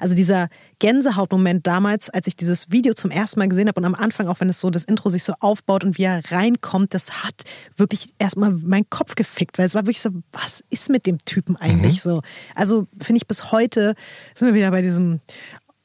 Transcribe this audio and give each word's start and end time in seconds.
Also 0.00 0.14
dieser 0.14 0.48
Gänsehautmoment 0.80 1.66
damals, 1.66 2.10
als 2.10 2.26
ich 2.26 2.34
dieses 2.34 2.72
Video 2.72 2.94
zum 2.94 3.10
ersten 3.10 3.38
Mal 3.38 3.48
gesehen 3.48 3.68
habe 3.68 3.78
und 3.78 3.84
am 3.84 3.94
Anfang, 3.94 4.26
auch 4.26 4.40
wenn 4.40 4.48
es 4.48 4.58
so 4.58 4.70
das 4.70 4.84
Intro 4.84 5.10
sich 5.10 5.22
so 5.22 5.34
aufbaut 5.38 5.84
und 5.84 5.98
wie 5.98 6.04
er 6.04 6.20
reinkommt, 6.32 6.94
das 6.94 7.22
hat 7.22 7.44
wirklich 7.76 8.12
erstmal 8.18 8.50
meinen 8.50 8.88
Kopf 8.90 9.14
gefickt, 9.14 9.58
weil 9.58 9.66
es 9.66 9.74
war 9.74 9.82
wirklich 9.82 10.00
so, 10.00 10.10
was 10.32 10.64
ist 10.70 10.90
mit 10.90 11.06
dem 11.06 11.18
Typen 11.18 11.56
eigentlich 11.56 12.04
mhm. 12.04 12.10
so? 12.10 12.22
Also 12.56 12.88
finde 13.00 13.18
ich 13.18 13.28
bis 13.28 13.52
heute 13.52 13.94
sind 14.34 14.48
wir 14.48 14.54
wieder 14.54 14.70
bei 14.70 14.82
diesem 14.82 15.20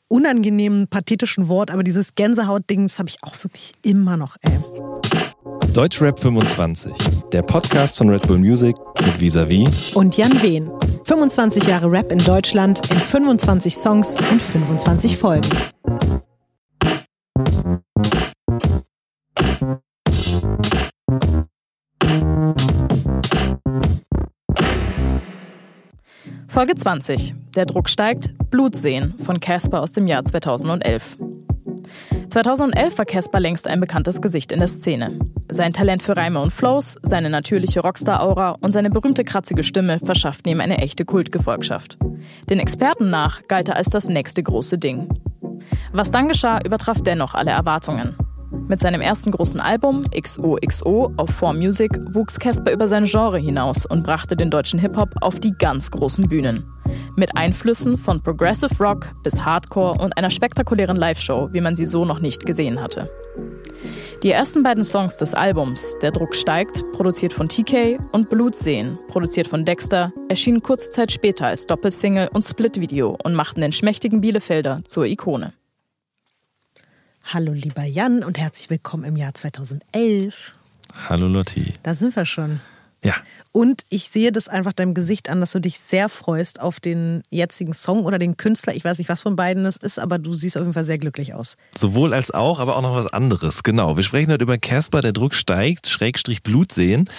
unangenehmen, 0.07 0.88
pathetischen 0.88 1.47
Wort, 1.50 1.71
aber 1.71 1.84
dieses 1.84 2.13
Gänsehaut-Ding, 2.13 2.84
das 2.84 3.00
habe 3.00 3.09
ich 3.09 3.18
auch 3.21 3.36
wirklich 3.43 3.73
immer 3.82 4.18
noch, 4.18 4.38
ey. 4.41 4.59
Deutschrap 5.76 6.18
25, 6.18 6.94
der 7.34 7.41
Podcast 7.41 7.98
von 7.98 8.10
Red 8.10 8.26
Bull 8.26 8.38
Music 8.38 8.78
mit 9.05 9.20
Visavi 9.20 9.68
und 9.94 10.16
Jan 10.16 10.41
Wehn. 10.41 10.71
25 11.04 11.68
Jahre 11.68 11.91
Rap 11.91 12.14
in 12.14 12.20
Deutschland 12.20 12.80
in 12.90 12.98
25 12.98 13.76
Songs 13.76 14.16
und 14.32 14.41
25 14.41 15.18
Folgen. 15.18 15.50
Folge 26.48 26.76
20. 26.76 27.35
Der 27.57 27.66
Druck 27.66 27.90
steigt. 27.90 28.34
Blut 28.49 28.77
sehen 28.77 29.16
von 29.26 29.41
Casper 29.41 29.82
aus 29.82 29.91
dem 29.91 30.07
Jahr 30.07 30.23
2011. 30.23 31.18
2011 32.35 32.98
war 32.98 33.05
Casper 33.05 33.39
längst 33.39 33.66
ein 33.66 33.80
bekanntes 33.80 34.21
Gesicht 34.21 34.52
in 34.52 34.59
der 34.59 34.67
Szene. 34.67 35.17
Sein 35.49 35.71
Talent 35.71 36.03
für 36.03 36.17
Reime 36.17 36.41
und 36.41 36.52
Flows, 36.52 36.98
seine 37.02 37.30
natürliche 37.30 37.80
Rockstar-Aura 37.80 38.57
und 38.59 38.73
seine 38.73 38.89
berühmte 38.89 39.23
kratzige 39.23 39.63
Stimme 39.63 39.99
verschafften 39.99 40.52
ihm 40.52 40.59
eine 40.59 40.79
echte 40.79 41.05
Kultgefolgschaft. 41.05 41.98
Den 42.49 42.59
Experten 42.59 43.09
nach 43.09 43.41
galt 43.43 43.70
er 43.70 43.77
als 43.77 43.90
das 43.90 44.09
nächste 44.09 44.43
große 44.43 44.77
Ding. 44.77 45.07
Was 45.93 46.12
dann 46.12 46.27
geschah, 46.27 46.59
übertraf 46.66 46.99
dennoch 46.99 47.35
alle 47.35 47.52
Erwartungen. 47.52 48.18
Mit 48.68 48.80
seinem 48.80 49.02
ersten 49.02 49.30
großen 49.30 49.60
Album 49.60 50.02
XOXO 50.12 51.13
auf 51.18 51.30
4 51.30 51.54
Music 51.54 51.91
wuchs 52.16 52.40
Casper 52.40 52.72
über 52.72 52.88
sein 52.88 53.05
Genre 53.05 53.38
hinaus 53.38 53.85
und 53.85 54.04
brachte 54.04 54.35
den 54.35 54.49
deutschen 54.49 54.80
Hip-Hop 54.80 55.10
auf 55.22 55.40
die 55.40 55.52
ganz 55.52 55.91
großen 55.91 56.27
Bühnen. 56.27 56.63
Mit 57.16 57.38
Einflüssen 57.38 57.96
von 57.96 58.24
Progressive 58.24 58.76
Rock 58.84 59.12
bis 59.24 59.40
Hardcore 59.46 60.02
und 60.02 60.18
einer 60.18 60.32
spektakulären 60.32 60.98
Live-Show, 60.98 61.49
wie 61.52 61.62
man 61.62 61.76
sie 61.76 61.85
so 61.85 62.05
noch 62.05 62.22
nicht 62.22 62.46
gesehen 62.48 62.82
hatte. 62.82 63.07
Die 64.24 64.31
ersten 64.31 64.63
beiden 64.63 64.84
Songs 64.84 65.18
des 65.18 65.35
Albums, 65.35 65.96
Der 66.02 66.12
Druck 66.12 66.34
steigt, 66.34 66.84
produziert 66.94 67.34
von 67.34 67.47
TK, 67.47 68.00
und 68.13 68.31
Blutsehen, 68.31 68.97
produziert 69.09 69.47
von 69.47 69.63
Dexter, 69.63 70.12
erschienen 70.28 70.63
kurze 70.63 70.90
Zeit 70.90 71.12
später 71.12 71.46
als 71.46 71.68
Doppelsingle 71.68 72.29
und 72.34 72.44
Split-Video 72.44 73.16
und 73.24 73.35
machten 73.35 73.62
den 73.62 73.72
schmächtigen 73.72 74.22
Bielefelder 74.22 74.79
zur 74.85 75.06
Ikone. 75.06 75.53
Hallo 77.28 77.53
lieber 77.53 77.84
Jan 77.84 78.23
und 78.23 78.38
herzlich 78.38 78.69
willkommen 78.69 79.03
im 79.03 79.16
Jahr 79.16 79.34
2011. 79.34 80.53
Hallo 81.09 81.28
Lotti. 81.28 81.73
Da 81.81 81.95
sind 81.95 82.16
wir 82.16 82.23
schon. 82.23 82.59
Ja. 83.06 83.13
Und 83.51 83.84
ich 83.88 84.09
sehe 84.09 84.34
das 84.34 84.50
einfach 84.50 84.73
deinem 84.73 84.94
Gesicht 84.94 85.29
an, 85.29 85.39
dass 85.39 85.53
du 85.53 85.59
dich 85.59 85.79
sehr 85.79 86.09
freust 86.09 86.59
auf 86.59 86.81
den 86.81 87.23
jetzigen 87.29 87.72
Song 87.72 88.03
oder 88.03 88.19
den 88.19 88.35
Künstler. 88.35 88.75
Ich 88.75 88.84
weiß 88.84 88.97
nicht, 88.97 89.07
was 89.07 89.22
von 89.22 89.38
beiden 89.38 89.66
es 89.66 89.78
ist, 89.78 89.97
aber 89.97 90.17
du 90.17 90.34
siehst 90.34 90.57
auf 90.57 90.63
jeden 90.63 90.73
Fall 90.73 90.84
sehr 90.84 90.97
glücklich 90.97 91.33
aus. 91.33 91.56
Sowohl 91.78 92.13
als 92.13 92.31
auch, 92.31 92.59
aber 92.59 92.75
auch 92.75 92.81
noch 92.81 92.95
was 92.95 93.07
anderes. 93.07 93.63
Genau. 93.63 93.95
Wir 93.95 94.03
sprechen 94.03 94.29
heute 94.29 94.44
über 94.44 94.57
Casper, 94.57 95.00
der 95.00 95.13
Druck 95.13 95.35
steigt, 95.35 95.88
Schrägstrich 95.88 96.44
Blut 96.44 96.73
sehen. 96.73 97.09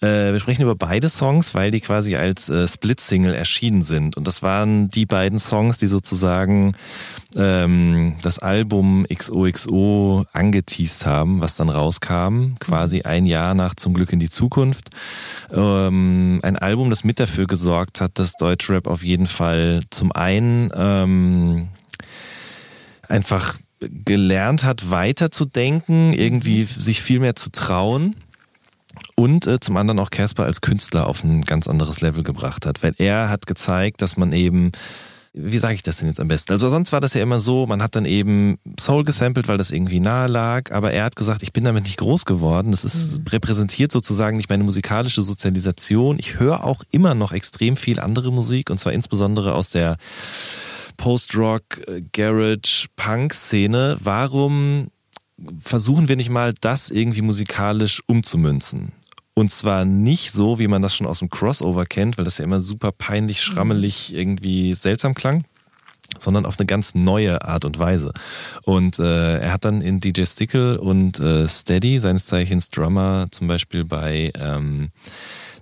Äh, 0.00 0.32
wir 0.32 0.40
sprechen 0.40 0.62
über 0.62 0.74
beide 0.74 1.08
Songs, 1.08 1.54
weil 1.54 1.70
die 1.70 1.80
quasi 1.80 2.16
als 2.16 2.48
äh, 2.48 2.66
Split-Single 2.66 3.34
erschienen 3.34 3.82
sind. 3.82 4.16
Und 4.16 4.26
das 4.26 4.42
waren 4.42 4.90
die 4.90 5.06
beiden 5.06 5.38
Songs, 5.38 5.78
die 5.78 5.86
sozusagen 5.86 6.74
ähm, 7.36 8.16
das 8.22 8.40
Album 8.40 9.06
XOXO 9.08 10.24
angeteased 10.32 11.06
haben, 11.06 11.40
was 11.40 11.54
dann 11.54 11.68
rauskam, 11.68 12.54
quasi 12.58 13.02
ein 13.02 13.24
Jahr 13.24 13.54
nach 13.54 13.76
Zum 13.76 13.94
Glück 13.94 14.12
in 14.12 14.18
die 14.18 14.30
Zukunft. 14.30 14.90
Ähm, 15.52 16.40
ein 16.42 16.56
Album, 16.56 16.90
das 16.90 17.04
mit 17.04 17.20
dafür 17.20 17.46
gesorgt 17.46 18.00
hat, 18.00 18.18
dass 18.18 18.34
Deutschrap 18.34 18.86
auf 18.86 19.04
jeden 19.04 19.26
Fall 19.26 19.80
zum 19.90 20.12
einen 20.12 20.70
ähm, 20.74 21.68
einfach 23.08 23.56
gelernt 23.80 24.64
hat, 24.64 24.90
weiterzudenken, 24.90 26.12
irgendwie 26.12 26.64
sich 26.64 27.02
viel 27.02 27.20
mehr 27.20 27.36
zu 27.36 27.50
trauen 27.50 28.16
und 29.14 29.46
äh, 29.46 29.60
zum 29.60 29.76
anderen 29.76 29.98
auch 29.98 30.10
Casper 30.10 30.44
als 30.44 30.60
Künstler 30.60 31.06
auf 31.06 31.22
ein 31.22 31.42
ganz 31.42 31.68
anderes 31.68 32.00
Level 32.00 32.22
gebracht 32.22 32.66
hat, 32.66 32.82
weil 32.82 32.94
er 32.98 33.28
hat 33.28 33.46
gezeigt, 33.46 34.02
dass 34.02 34.16
man 34.16 34.32
eben 34.32 34.72
wie 35.38 35.58
sage 35.58 35.74
ich 35.74 35.82
das 35.82 35.98
denn 35.98 36.08
jetzt 36.08 36.18
am 36.18 36.28
besten? 36.28 36.52
Also 36.52 36.68
sonst 36.70 36.92
war 36.92 37.00
das 37.00 37.12
ja 37.12 37.22
immer 37.22 37.40
so, 37.40 37.66
man 37.66 37.82
hat 37.82 37.94
dann 37.94 38.06
eben 38.06 38.58
Soul 38.80 39.04
gesampelt, 39.04 39.48
weil 39.48 39.58
das 39.58 39.70
irgendwie 39.70 40.00
nahe 40.00 40.28
lag, 40.28 40.72
aber 40.72 40.92
er 40.92 41.04
hat 41.04 41.14
gesagt, 41.14 41.42
ich 41.42 41.52
bin 41.52 41.64
damit 41.64 41.84
nicht 41.84 41.98
groß 41.98 42.24
geworden. 42.24 42.70
Das 42.70 42.84
ist 42.84 43.18
mhm. 43.18 43.26
repräsentiert 43.28 43.92
sozusagen 43.92 44.38
nicht 44.38 44.48
meine 44.48 44.64
musikalische 44.64 45.22
Sozialisation. 45.22 46.18
Ich 46.18 46.38
höre 46.38 46.64
auch 46.64 46.82
immer 46.90 47.14
noch 47.14 47.32
extrem 47.32 47.76
viel 47.76 48.00
andere 48.00 48.32
Musik 48.32 48.70
und 48.70 48.78
zwar 48.78 48.94
insbesondere 48.94 49.54
aus 49.54 49.70
der 49.70 49.98
Post-Rock, 50.96 51.82
Garage, 52.12 52.86
Punk-Szene. 52.96 53.98
Warum 54.00 54.88
versuchen 55.60 56.08
wir 56.08 56.16
nicht 56.16 56.30
mal, 56.30 56.54
das 56.60 56.88
irgendwie 56.88 57.20
musikalisch 57.20 58.02
umzumünzen? 58.06 58.92
Und 59.38 59.50
zwar 59.50 59.84
nicht 59.84 60.32
so, 60.32 60.58
wie 60.58 60.66
man 60.66 60.80
das 60.80 60.96
schon 60.96 61.06
aus 61.06 61.18
dem 61.18 61.28
Crossover 61.28 61.84
kennt, 61.84 62.16
weil 62.16 62.24
das 62.24 62.38
ja 62.38 62.44
immer 62.44 62.62
super 62.62 62.90
peinlich, 62.90 63.42
schrammelig, 63.42 64.14
irgendwie 64.14 64.72
seltsam 64.72 65.14
klang 65.14 65.44
sondern 66.18 66.46
auf 66.46 66.58
eine 66.58 66.66
ganz 66.66 66.94
neue 66.94 67.42
Art 67.42 67.64
und 67.64 67.78
Weise. 67.78 68.12
Und 68.62 68.98
äh, 68.98 69.38
er 69.38 69.52
hat 69.52 69.64
dann 69.64 69.80
in 69.80 70.00
DJ 70.00 70.24
Stickle 70.24 70.80
und 70.80 71.18
äh, 71.18 71.48
Steady, 71.48 71.98
seines 71.98 72.26
Zeichens 72.26 72.70
Drummer, 72.70 73.26
zum 73.32 73.48
Beispiel 73.48 73.84
bei 73.84 74.32
ähm, 74.38 74.90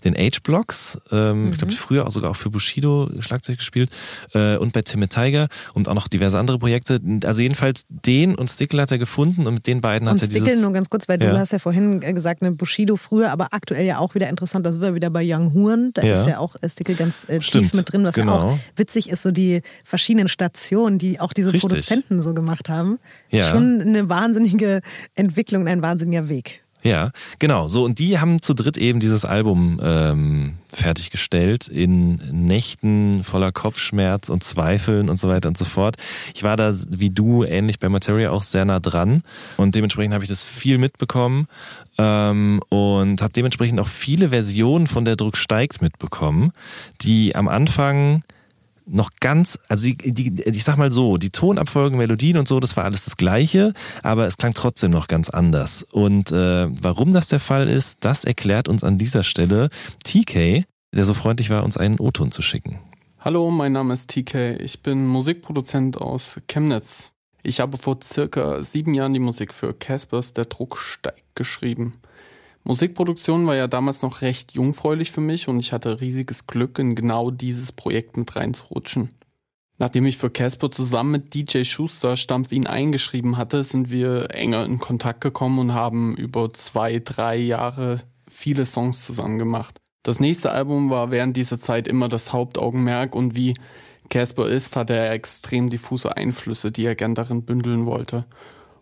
den 0.04 0.14
H-Blocks. 0.14 0.98
Ähm, 1.10 1.46
mhm. 1.46 1.52
Ich 1.52 1.58
glaube, 1.58 1.72
früher 1.74 2.06
auch 2.06 2.10
sogar 2.10 2.30
auch 2.30 2.36
für 2.36 2.50
Bushido 2.50 3.08
Schlagzeug 3.20 3.58
gespielt. 3.58 3.90
Äh, 4.32 4.56
und 4.56 4.72
bei 4.72 4.82
Timmy 4.82 5.08
Tiger 5.08 5.48
und 5.74 5.88
auch 5.88 5.94
noch 5.94 6.08
diverse 6.08 6.38
andere 6.38 6.58
Projekte. 6.58 7.00
Also 7.24 7.42
jedenfalls 7.42 7.84
den 7.88 8.34
und 8.34 8.48
Stickle 8.48 8.82
hat 8.82 8.90
er 8.90 8.98
gefunden 8.98 9.46
und 9.46 9.54
mit 9.54 9.66
den 9.66 9.80
beiden 9.80 10.08
und 10.08 10.14
hat 10.14 10.22
er 10.22 10.26
Stickle 10.26 10.44
dieses... 10.44 10.60
nur 10.60 10.72
ganz 10.72 10.90
kurz, 10.90 11.08
weil 11.08 11.22
ja. 11.22 11.30
du 11.30 11.38
hast 11.38 11.52
ja 11.52 11.58
vorhin 11.58 12.00
gesagt, 12.00 12.42
eine 12.42 12.52
Bushido 12.52 12.96
früher, 12.96 13.30
aber 13.30 13.48
aktuell 13.52 13.86
ja 13.86 13.98
auch 13.98 14.14
wieder 14.14 14.28
interessant. 14.28 14.66
Da 14.66 14.72
sind 14.72 14.82
wir 14.82 14.94
wieder 14.94 15.10
bei 15.10 15.22
Young 15.24 15.52
Huren. 15.52 15.92
Da 15.94 16.02
ja. 16.02 16.14
ist 16.14 16.26
ja 16.26 16.38
auch 16.38 16.56
äh, 16.60 16.68
Stickle 16.68 16.94
ganz 16.94 17.26
äh, 17.28 17.38
tief 17.38 17.72
mit 17.74 17.92
drin, 17.92 18.04
was 18.04 18.14
genau. 18.14 18.36
ja 18.36 18.42
auch 18.44 18.58
witzig 18.76 19.10
ist, 19.10 19.22
so 19.22 19.30
die 19.30 19.62
verschiedenen 19.84 20.28
Stationen, 20.28 20.98
die 20.98 21.20
auch 21.20 21.32
diese 21.32 21.52
Richtig. 21.52 21.70
Produzenten 21.70 22.22
so 22.22 22.34
gemacht 22.34 22.68
haben. 22.68 22.98
Ja. 23.30 23.46
Ist 23.46 23.50
schon 23.50 23.80
eine 23.80 24.08
wahnsinnige 24.08 24.80
Entwicklung, 25.14 25.66
ein 25.68 25.82
wahnsinniger 25.82 26.28
Weg. 26.28 26.63
Ja, 26.84 27.12
genau. 27.38 27.68
So, 27.68 27.82
und 27.82 27.98
die 27.98 28.18
haben 28.18 28.42
zu 28.42 28.52
dritt 28.52 28.76
eben 28.76 29.00
dieses 29.00 29.24
Album 29.24 29.80
ähm, 29.82 30.58
fertiggestellt 30.68 31.66
in 31.66 32.16
Nächten 32.30 33.24
voller 33.24 33.52
Kopfschmerz 33.52 34.28
und 34.28 34.44
Zweifeln 34.44 35.08
und 35.08 35.18
so 35.18 35.30
weiter 35.30 35.48
und 35.48 35.56
so 35.56 35.64
fort. 35.64 35.96
Ich 36.34 36.42
war 36.42 36.58
da 36.58 36.74
wie 36.90 37.08
du 37.08 37.42
ähnlich 37.42 37.78
bei 37.78 37.88
Materia 37.88 38.32
auch 38.32 38.42
sehr 38.42 38.66
nah 38.66 38.80
dran 38.80 39.22
und 39.56 39.74
dementsprechend 39.74 40.12
habe 40.12 40.24
ich 40.24 40.28
das 40.28 40.42
viel 40.42 40.76
mitbekommen 40.76 41.46
ähm, 41.96 42.60
und 42.68 43.22
habe 43.22 43.32
dementsprechend 43.32 43.80
auch 43.80 43.88
viele 43.88 44.28
Versionen 44.28 44.86
von 44.86 45.06
der 45.06 45.16
Druck 45.16 45.38
steigt 45.38 45.80
mitbekommen, 45.80 46.52
die 47.00 47.34
am 47.34 47.48
Anfang 47.48 48.22
noch 48.86 49.10
ganz, 49.20 49.58
also 49.68 49.88
die, 49.88 50.12
die, 50.12 50.42
ich 50.42 50.64
sag 50.64 50.76
mal 50.76 50.92
so, 50.92 51.16
die 51.16 51.30
Tonabfolgen, 51.30 51.98
Melodien 51.98 52.38
und 52.38 52.48
so, 52.48 52.60
das 52.60 52.76
war 52.76 52.84
alles 52.84 53.04
das 53.04 53.16
Gleiche, 53.16 53.72
aber 54.02 54.26
es 54.26 54.36
klang 54.36 54.54
trotzdem 54.54 54.90
noch 54.90 55.08
ganz 55.08 55.30
anders. 55.30 55.82
Und 55.92 56.30
äh, 56.32 56.68
warum 56.82 57.12
das 57.12 57.28
der 57.28 57.40
Fall 57.40 57.68
ist, 57.68 57.98
das 58.00 58.24
erklärt 58.24 58.68
uns 58.68 58.84
an 58.84 58.98
dieser 58.98 59.22
Stelle 59.22 59.70
TK, 60.04 60.64
der 60.92 61.04
so 61.04 61.14
freundlich 61.14 61.50
war, 61.50 61.64
uns 61.64 61.76
einen 61.76 61.98
O-Ton 61.98 62.30
zu 62.30 62.42
schicken. 62.42 62.78
Hallo, 63.20 63.50
mein 63.50 63.72
Name 63.72 63.94
ist 63.94 64.10
TK. 64.10 64.60
Ich 64.60 64.82
bin 64.82 65.06
Musikproduzent 65.06 65.98
aus 65.98 66.40
Chemnitz. 66.46 67.14
Ich 67.42 67.60
habe 67.60 67.76
vor 67.76 67.98
circa 68.02 68.62
sieben 68.62 68.94
Jahren 68.94 69.14
die 69.14 69.20
Musik 69.20 69.52
für 69.52 69.74
Caspers 69.74 70.32
Der 70.32 70.44
Druck 70.44 70.78
steigt 70.78 71.34
geschrieben. 71.34 71.92
Musikproduktion 72.66 73.46
war 73.46 73.54
ja 73.54 73.66
damals 73.66 74.00
noch 74.00 74.22
recht 74.22 74.52
jungfräulich 74.52 75.12
für 75.12 75.20
mich 75.20 75.48
und 75.48 75.60
ich 75.60 75.74
hatte 75.74 76.00
riesiges 76.00 76.46
Glück, 76.46 76.78
in 76.78 76.94
genau 76.94 77.30
dieses 77.30 77.72
Projekt 77.72 78.16
mit 78.16 78.34
reinzurutschen. 78.34 79.10
Nachdem 79.76 80.06
ich 80.06 80.16
für 80.16 80.30
Casper 80.30 80.70
zusammen 80.70 81.10
mit 81.10 81.34
DJ 81.34 81.64
Schuster 81.64 82.16
Stampf 82.16 82.52
ihn 82.52 82.66
eingeschrieben 82.66 83.36
hatte, 83.36 83.64
sind 83.64 83.90
wir 83.90 84.30
enger 84.30 84.64
in 84.64 84.78
Kontakt 84.78 85.20
gekommen 85.20 85.58
und 85.58 85.74
haben 85.74 86.16
über 86.16 86.52
zwei, 86.54 87.00
drei 87.00 87.36
Jahre 87.36 88.00
viele 88.26 88.64
Songs 88.64 89.04
zusammen 89.04 89.38
gemacht. 89.38 89.78
Das 90.02 90.18
nächste 90.18 90.50
Album 90.50 90.88
war 90.88 91.10
während 91.10 91.36
dieser 91.36 91.58
Zeit 91.58 91.86
immer 91.86 92.08
das 92.08 92.32
Hauptaugenmerk 92.32 93.14
und 93.14 93.36
wie 93.36 93.54
Casper 94.08 94.48
ist, 94.48 94.76
hatte 94.76 94.94
er 94.94 95.12
extrem 95.12 95.68
diffuse 95.68 96.16
Einflüsse, 96.16 96.70
die 96.70 96.84
er 96.84 96.94
gern 96.94 97.14
darin 97.14 97.44
bündeln 97.44 97.84
wollte 97.84 98.24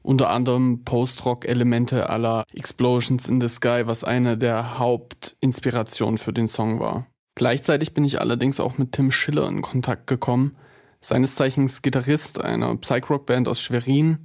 unter 0.03 0.31
anderem 0.31 0.85
Post-Rock-Elemente 0.85 2.11
aller 2.11 2.45
Explosions 2.53 3.29
in 3.29 3.41
the 3.41 3.49
Sky, 3.49 3.83
was 3.87 4.05
eine 4.05 4.37
der 4.37 4.79
Hauptinspirationen 4.79 6.19
für 6.19 6.33
den 6.33 6.49
Song 6.49 6.81
war. 6.81 7.07
Gleichzeitig 7.35 7.95
bin 7.95 8.05
ich 8.05 8.21
allerdings 8.21 8.61
auch 8.61 8.79
mit 8.79 8.93
Tim 8.93 9.11
Schiller 9.11 9.49
in 9.49 9.63
Kontakt 9.63 10.07
gekommen, 10.07 10.57
seines 11.01 11.35
Zeichens 11.35 11.83
Gitarrist 11.83 12.41
einer 12.41 12.77
Psych-Rock-Band 12.77 13.49
aus 13.49 13.61
Schwerin 13.61 14.19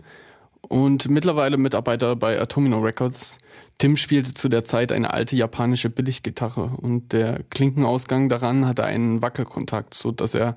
und 0.62 1.09
mittlerweile 1.09 1.57
Mitarbeiter 1.57 2.15
bei 2.15 2.39
Atomino 2.39 2.80
Records. 2.80 3.38
Tim 3.77 3.95
spielte 3.95 4.33
zu 4.33 4.50
der 4.50 4.63
Zeit 4.63 4.91
eine 4.91 5.13
alte 5.13 5.35
japanische 5.35 5.89
Billiggitarre 5.89 6.71
und 6.81 7.13
der 7.13 7.44
Klinkenausgang 7.50 8.27
daran 8.27 8.65
hatte 8.65 8.83
einen 8.83 9.21
Wackelkontakt, 9.21 9.94
so 9.94 10.12
dass 10.12 10.33
er 10.33 10.56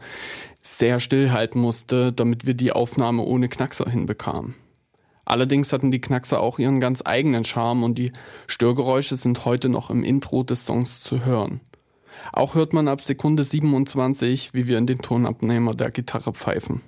sehr 0.62 1.00
stillhalten 1.00 1.61
musste, 1.61 2.12
damit 2.12 2.46
wir 2.46 2.55
die 2.55 2.73
Aufnahme 2.73 3.23
ohne 3.23 3.49
Knackser 3.49 3.88
hinbekamen. 3.88 4.56
Allerdings 5.31 5.73
hatten 5.73 5.93
die 5.93 6.00
Knackser 6.00 6.41
auch 6.41 6.59
ihren 6.59 6.81
ganz 6.81 7.03
eigenen 7.05 7.44
Charme 7.44 7.85
und 7.85 7.97
die 7.97 8.12
Störgeräusche 8.49 9.15
sind 9.15 9.44
heute 9.44 9.69
noch 9.69 9.88
im 9.88 10.03
Intro 10.03 10.43
des 10.43 10.67
Songs 10.67 11.00
zu 11.00 11.25
hören. 11.25 11.61
Auch 12.32 12.56
hört 12.56 12.73
man 12.73 12.88
ab 12.88 13.00
Sekunde 13.00 13.44
27, 13.44 14.55
wie 14.55 14.67
wir 14.67 14.77
in 14.77 14.88
den 14.88 14.99
Tonabnehmer 14.99 15.75
der 15.75 15.93
Gitarre 15.93 16.32
pfeifen. 16.32 16.82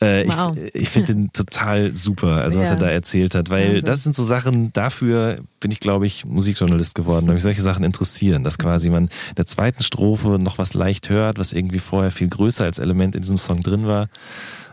Äh, 0.00 0.26
wow. 0.28 0.56
Ich, 0.56 0.74
ich 0.82 0.88
finde 0.88 1.14
den 1.14 1.28
total 1.32 1.94
super, 1.94 2.42
also 2.42 2.60
was 2.60 2.68
ja. 2.68 2.74
er 2.74 2.80
da 2.80 2.88
erzählt 2.88 3.34
hat, 3.34 3.50
weil 3.50 3.66
Wahnsinn. 3.66 3.84
das 3.84 4.02
sind 4.04 4.14
so 4.14 4.24
Sachen, 4.24 4.72
dafür 4.72 5.36
bin 5.58 5.72
ich, 5.72 5.80
glaube 5.80 6.06
ich, 6.06 6.24
Musikjournalist 6.24 6.94
geworden, 6.94 7.26
weil 7.26 7.34
mich 7.34 7.42
solche 7.42 7.62
Sachen 7.62 7.84
interessieren, 7.84 8.44
dass 8.44 8.58
quasi 8.58 8.90
man 8.90 9.04
in 9.04 9.34
der 9.36 9.46
zweiten 9.46 9.82
Strophe 9.82 10.38
noch 10.38 10.58
was 10.58 10.74
leicht 10.74 11.08
hört, 11.08 11.38
was 11.38 11.52
irgendwie 11.52 11.80
vorher 11.80 12.12
viel 12.12 12.28
größer 12.28 12.64
als 12.64 12.78
Element 12.78 13.16
in 13.16 13.22
diesem 13.22 13.38
Song 13.38 13.60
drin 13.60 13.86
war. 13.86 14.08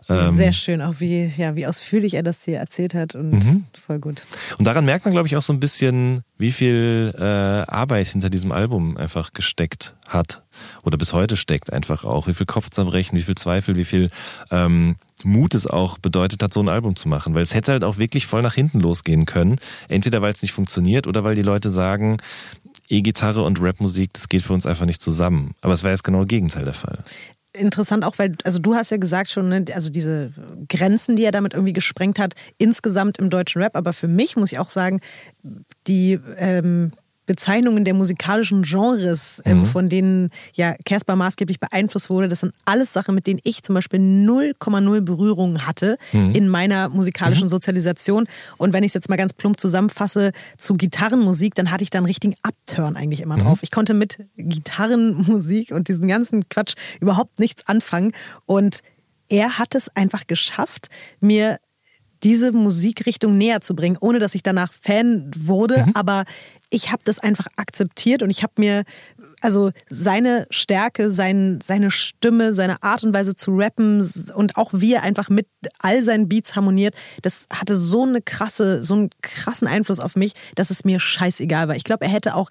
Ähm, 0.09 0.31
Sehr 0.31 0.53
schön, 0.53 0.81
auch 0.81 0.95
wie, 0.99 1.31
ja, 1.37 1.55
wie 1.55 1.65
ausführlich 1.65 2.13
er 2.15 2.23
das 2.23 2.43
hier 2.43 2.57
erzählt 2.57 2.93
hat 2.93 3.15
und 3.15 3.31
mhm. 3.31 3.65
voll 3.85 3.99
gut. 3.99 4.25
Und 4.57 4.67
daran 4.67 4.85
merkt 4.85 5.05
man, 5.05 5.13
glaube 5.13 5.27
ich, 5.27 5.35
auch 5.37 5.41
so 5.41 5.53
ein 5.53 5.59
bisschen, 5.59 6.23
wie 6.37 6.51
viel 6.51 7.13
äh, 7.17 7.23
Arbeit 7.23 8.07
hinter 8.07 8.29
diesem 8.29 8.51
Album 8.51 8.97
einfach 8.97 9.33
gesteckt 9.33 9.95
hat 10.07 10.43
oder 10.83 10.97
bis 10.97 11.13
heute 11.13 11.37
steckt 11.37 11.71
einfach 11.71 12.03
auch. 12.03 12.27
Wie 12.27 12.33
viel 12.33 12.45
Kopfzerbrechen, 12.45 13.17
wie 13.17 13.23
viel 13.23 13.35
Zweifel, 13.35 13.75
wie 13.75 13.85
viel 13.85 14.09
ähm, 14.51 14.97
Mut 15.23 15.55
es 15.55 15.67
auch 15.67 15.97
bedeutet 15.97 16.43
hat, 16.43 16.53
so 16.53 16.61
ein 16.61 16.69
Album 16.69 16.95
zu 16.95 17.07
machen. 17.07 17.33
Weil 17.33 17.43
es 17.43 17.53
hätte 17.53 17.71
halt 17.71 17.83
auch 17.83 17.97
wirklich 17.97 18.27
voll 18.27 18.41
nach 18.41 18.55
hinten 18.55 18.79
losgehen 18.79 19.25
können. 19.25 19.57
Entweder 19.87 20.21
weil 20.21 20.33
es 20.33 20.41
nicht 20.41 20.53
funktioniert 20.53 21.07
oder 21.07 21.23
weil 21.23 21.35
die 21.35 21.41
Leute 21.41 21.71
sagen, 21.71 22.17
E-Gitarre 22.89 23.43
und 23.43 23.61
Rapmusik, 23.61 24.13
das 24.13 24.27
geht 24.27 24.41
für 24.41 24.53
uns 24.53 24.65
einfach 24.65 24.85
nicht 24.85 25.01
zusammen. 25.01 25.55
Aber 25.61 25.73
es 25.73 25.83
war 25.83 25.91
jetzt 25.91 26.03
genau 26.03 26.19
das 26.19 26.27
Gegenteil 26.27 26.65
der 26.65 26.73
Fall 26.73 27.03
interessant 27.53 28.03
auch, 28.03 28.17
weil, 28.17 28.35
also 28.43 28.59
du 28.59 28.75
hast 28.75 28.89
ja 28.89 28.97
gesagt 28.97 29.29
schon, 29.29 29.49
ne, 29.49 29.65
also 29.73 29.89
diese 29.89 30.31
Grenzen, 30.67 31.15
die 31.15 31.23
er 31.23 31.31
damit 31.31 31.53
irgendwie 31.53 31.73
gesprengt 31.73 32.19
hat, 32.19 32.33
insgesamt 32.57 33.19
im 33.19 33.29
deutschen 33.29 33.61
Rap, 33.61 33.75
aber 33.75 33.93
für 33.93 34.07
mich 34.07 34.35
muss 34.35 34.51
ich 34.51 34.59
auch 34.59 34.69
sagen, 34.69 34.99
die 35.87 36.19
ähm, 36.37 36.91
Bezeichnungen 37.25 37.85
der 37.85 37.93
musikalischen 37.93 38.63
Genres, 38.63 39.41
ähm, 39.45 39.59
mhm. 39.59 39.65
von 39.65 39.89
denen 39.89 40.29
ja 40.53 40.75
Casper 40.85 41.15
maßgeblich 41.15 41.59
beeinflusst 41.59 42.09
wurde, 42.09 42.27
das 42.27 42.41
sind 42.41 42.53
alles 42.65 42.91
Sachen, 42.91 43.15
mit 43.15 43.27
denen 43.27 43.39
ich 43.43 43.63
zum 43.63 43.75
Beispiel 43.75 43.99
0,0 43.99 45.01
Berührungen 45.01 45.65
hatte 45.65 45.97
mhm. 46.11 46.31
in 46.31 46.49
meiner 46.49 46.89
musikalischen 46.89 47.45
mhm. 47.45 47.49
Sozialisation. 47.49 48.27
Und 48.57 48.73
wenn 48.73 48.83
ich 48.83 48.89
es 48.89 48.93
jetzt 48.93 49.09
mal 49.09 49.15
ganz 49.15 49.33
plump 49.33 49.59
zusammenfasse 49.59 50.31
zu 50.57 50.75
Gitarrenmusik, 50.75 51.55
dann 51.55 51.71
hatte 51.71 51.83
ich 51.83 51.89
da 51.89 51.99
einen 51.99 52.07
richtigen 52.07 52.35
Upturn 52.43 52.95
eigentlich 52.95 53.21
immer 53.21 53.37
mhm. 53.37 53.43
drauf. 53.43 53.59
Ich 53.61 53.71
konnte 53.71 53.93
mit 53.93 54.19
Gitarrenmusik 54.35 55.71
und 55.71 55.87
diesen 55.87 56.07
ganzen 56.07 56.49
Quatsch 56.49 56.75
überhaupt 56.99 57.39
nichts 57.39 57.67
anfangen. 57.67 58.11
Und 58.45 58.79
er 59.29 59.57
hat 59.57 59.75
es 59.75 59.89
einfach 59.95 60.27
geschafft, 60.27 60.89
mir 61.19 61.59
diese 62.23 62.51
Musikrichtung 62.51 63.37
näher 63.37 63.61
zu 63.61 63.75
bringen, 63.75 63.97
ohne 63.99 64.19
dass 64.19 64.35
ich 64.35 64.43
danach 64.43 64.71
Fan 64.73 65.29
wurde. 65.37 65.85
Mhm. 65.85 65.91
Aber 65.93 66.23
ich 66.73 66.91
habe 66.91 67.03
das 67.05 67.19
einfach 67.19 67.45
akzeptiert 67.55 68.23
und 68.23 68.31
ich 68.31 68.41
habe 68.41 68.53
mir 68.57 68.83
also 69.41 69.71
seine 69.89 70.47
Stärke, 70.49 71.11
sein, 71.11 71.59
seine 71.63 71.91
Stimme, 71.91 72.53
seine 72.55 72.81
Art 72.81 73.03
und 73.03 73.13
Weise 73.13 73.35
zu 73.35 73.51
rappen 73.51 74.09
und 74.35 74.57
auch 74.57 74.71
wie 74.73 74.93
er 74.93 75.03
einfach 75.03 75.29
mit 75.29 75.47
all 75.79 76.03
seinen 76.03 76.27
Beats 76.27 76.55
harmoniert, 76.55 76.95
das 77.21 77.45
hatte 77.51 77.77
so 77.77 78.03
eine 78.03 78.21
krasse, 78.21 78.81
so 78.81 78.95
einen 78.95 79.09
krassen 79.21 79.67
Einfluss 79.67 79.99
auf 79.99 80.15
mich, 80.15 80.33
dass 80.55 80.71
es 80.71 80.83
mir 80.83 80.99
scheißegal 80.99 81.67
war. 81.67 81.75
Ich 81.75 81.83
glaube, 81.83 82.05
er 82.05 82.11
hätte 82.11 82.35
auch 82.35 82.49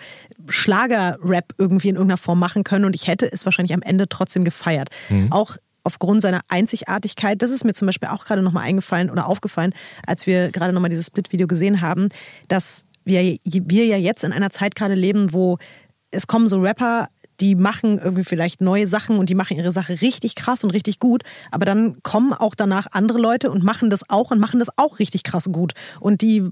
Schlager-Rap 0.48 1.54
irgendwie 1.58 1.88
in 1.88 1.96
irgendeiner 1.96 2.18
Form 2.18 2.38
machen 2.38 2.62
können 2.62 2.84
und 2.84 2.94
ich 2.94 3.08
hätte 3.08 3.30
es 3.30 3.44
wahrscheinlich 3.44 3.74
am 3.74 3.82
Ende 3.82 4.08
trotzdem 4.08 4.44
gefeiert. 4.44 4.88
Mhm. 5.08 5.32
Auch 5.32 5.56
aufgrund 5.82 6.22
seiner 6.22 6.42
Einzigartigkeit, 6.48 7.42
das 7.42 7.50
ist 7.50 7.64
mir 7.64 7.74
zum 7.74 7.86
Beispiel 7.86 8.10
auch 8.10 8.24
gerade 8.24 8.42
nochmal 8.42 8.64
eingefallen 8.64 9.10
oder 9.10 9.26
aufgefallen, 9.26 9.74
als 10.06 10.28
wir 10.28 10.52
gerade 10.52 10.72
nochmal 10.72 10.90
dieses 10.90 11.08
Split-Video 11.08 11.48
gesehen 11.48 11.80
haben, 11.80 12.08
dass 12.46 12.84
wir, 13.04 13.38
wir 13.44 13.86
ja 13.86 13.96
jetzt 13.96 14.24
in 14.24 14.32
einer 14.32 14.50
Zeit 14.50 14.74
gerade 14.74 14.94
leben, 14.94 15.32
wo 15.32 15.58
es 16.10 16.26
kommen 16.26 16.46
so 16.46 16.60
Rapper, 16.60 17.08
die 17.40 17.54
machen 17.54 17.98
irgendwie 17.98 18.24
vielleicht 18.24 18.60
neue 18.60 18.86
Sachen 18.86 19.16
und 19.16 19.28
die 19.28 19.34
machen 19.34 19.56
ihre 19.56 19.72
Sache 19.72 20.00
richtig 20.00 20.36
krass 20.36 20.62
und 20.62 20.70
richtig 20.70 21.00
gut, 21.00 21.22
aber 21.50 21.64
dann 21.64 22.02
kommen 22.02 22.32
auch 22.32 22.54
danach 22.54 22.86
andere 22.92 23.18
Leute 23.18 23.50
und 23.50 23.64
machen 23.64 23.90
das 23.90 24.08
auch 24.08 24.30
und 24.30 24.38
machen 24.38 24.60
das 24.60 24.68
auch 24.78 24.98
richtig 24.98 25.24
krass 25.24 25.48
gut. 25.50 25.72
Und 25.98 26.20
die 26.20 26.44